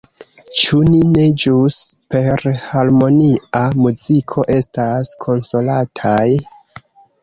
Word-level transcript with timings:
Ĉu 0.61 0.79
ni 0.93 1.01
ne 1.09 1.25
ĵus 1.43 1.77
per 2.15 2.49
harmonia 2.63 3.63
muziko 3.85 4.49
estas 4.59 5.17
konsolataj? 5.29 6.29